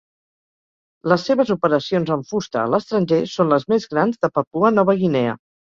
Les 1.13 1.25
seves 1.29 1.51
operacions 1.57 2.11
amb 2.17 2.27
fusta 2.33 2.63
a 2.63 2.67
l'estranger 2.75 3.23
són 3.37 3.55
les 3.55 3.71
més 3.75 3.89
grans 3.95 4.21
de 4.27 4.35
Papua 4.41 4.77
Nova 4.81 5.03
Guinea. 5.07 5.43